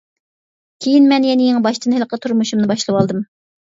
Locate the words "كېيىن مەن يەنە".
0.85-1.47